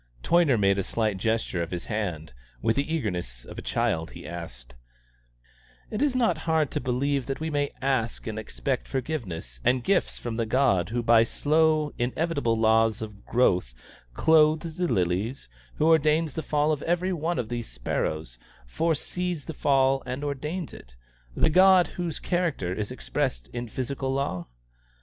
Toyner 0.23 0.57
made 0.59 0.79
a 0.79 0.83
slight 0.83 1.17
gesture 1.19 1.61
of 1.61 1.69
his 1.69 1.85
hand. 1.85 2.33
With 2.59 2.75
the 2.75 2.91
eagerness 2.91 3.45
of 3.45 3.59
a 3.59 3.61
child 3.61 4.09
he 4.17 4.25
asked: 4.27 4.73
"Is 5.91 6.15
it 6.15 6.17
not 6.17 6.39
hard 6.49 6.71
to 6.71 6.79
believe 6.81 7.27
that 7.27 7.39
we 7.39 7.51
may 7.51 7.69
ask 7.83 8.25
and 8.25 8.39
expect 8.39 8.87
forgiveness 8.87 9.61
and 9.63 9.83
gifts 9.83 10.17
from 10.17 10.37
the 10.37 10.47
God 10.47 10.89
who 10.89 11.03
by 11.03 11.23
slow 11.23 11.93
inevitable 11.99 12.57
laws 12.57 13.03
of 13.03 13.27
growth 13.27 13.75
clothes 14.15 14.77
the 14.77 14.87
lilies, 14.87 15.47
who 15.75 15.85
ordains 15.89 16.33
the 16.33 16.41
fall 16.41 16.71
of 16.71 16.81
every 16.81 17.13
one 17.13 17.37
of 17.37 17.49
these 17.49 17.67
sparrows, 17.69 18.39
foresees 18.65 19.45
the 19.45 19.53
fall 19.53 20.01
and 20.07 20.23
ordains 20.23 20.73
it 20.73 20.95
the 21.35 21.51
God 21.51 21.85
whose 21.89 22.17
character 22.17 22.73
is 22.73 22.89
expressed 22.91 23.49
in 23.49 23.67
physical 23.67 24.11
law? 24.11 24.47